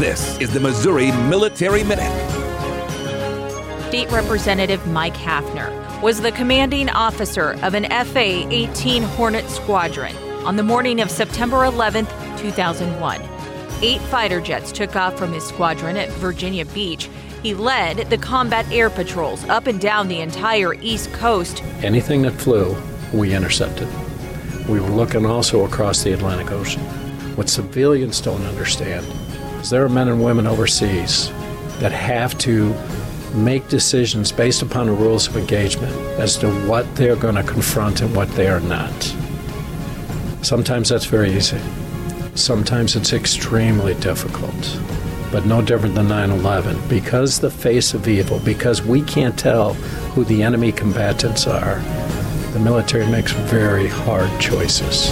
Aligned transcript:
This 0.00 0.38
is 0.38 0.50
the 0.50 0.60
Missouri 0.60 1.12
Military 1.28 1.84
Minute. 1.84 2.10
State 3.88 4.10
Representative 4.10 4.86
Mike 4.86 5.12
Haffner 5.12 6.00
was 6.00 6.22
the 6.22 6.32
commanding 6.32 6.88
officer 6.88 7.58
of 7.62 7.74
an 7.74 7.84
FA 8.06 8.48
18 8.48 9.02
Hornet 9.02 9.46
squadron 9.50 10.16
on 10.46 10.56
the 10.56 10.62
morning 10.62 11.02
of 11.02 11.10
September 11.10 11.66
11, 11.66 12.06
2001. 12.38 13.20
Eight 13.82 14.00
fighter 14.00 14.40
jets 14.40 14.72
took 14.72 14.96
off 14.96 15.18
from 15.18 15.34
his 15.34 15.46
squadron 15.46 15.98
at 15.98 16.08
Virginia 16.12 16.64
Beach. 16.64 17.10
He 17.42 17.52
led 17.52 18.08
the 18.08 18.16
combat 18.16 18.64
air 18.72 18.88
patrols 18.88 19.44
up 19.50 19.66
and 19.66 19.78
down 19.78 20.08
the 20.08 20.22
entire 20.22 20.72
East 20.76 21.12
Coast. 21.12 21.62
Anything 21.82 22.22
that 22.22 22.32
flew, 22.32 22.74
we 23.12 23.34
intercepted. 23.34 23.86
We 24.66 24.80
were 24.80 24.88
looking 24.88 25.26
also 25.26 25.66
across 25.66 26.02
the 26.02 26.14
Atlantic 26.14 26.52
Ocean. 26.52 26.80
What 27.36 27.50
civilians 27.50 28.22
don't 28.22 28.44
understand 28.44 29.04
is 29.06 29.29
there 29.68 29.84
are 29.84 29.88
men 29.88 30.08
and 30.08 30.22
women 30.24 30.46
overseas 30.46 31.28
that 31.80 31.92
have 31.92 32.38
to 32.38 32.74
make 33.34 33.68
decisions 33.68 34.32
based 34.32 34.62
upon 34.62 34.86
the 34.86 34.92
rules 34.92 35.28
of 35.28 35.36
engagement 35.36 35.94
as 36.18 36.36
to 36.38 36.50
what 36.66 36.94
they're 36.96 37.16
going 37.16 37.34
to 37.34 37.42
confront 37.42 38.00
and 38.00 38.14
what 38.16 38.28
they 38.30 38.48
are 38.48 38.60
not. 38.60 38.92
Sometimes 40.42 40.88
that's 40.88 41.04
very 41.04 41.32
easy. 41.32 41.60
Sometimes 42.34 42.96
it's 42.96 43.12
extremely 43.12 43.94
difficult, 43.94 44.80
but 45.30 45.44
no 45.44 45.60
different 45.60 45.94
than 45.94 46.08
9 46.08 46.30
11. 46.30 46.88
Because 46.88 47.38
the 47.38 47.50
face 47.50 47.92
of 47.92 48.08
evil, 48.08 48.38
because 48.40 48.82
we 48.82 49.02
can't 49.02 49.38
tell 49.38 49.74
who 50.14 50.24
the 50.24 50.42
enemy 50.42 50.72
combatants 50.72 51.46
are, 51.46 51.80
the 52.52 52.60
military 52.60 53.06
makes 53.06 53.32
very 53.32 53.86
hard 53.86 54.30
choices. 54.40 55.10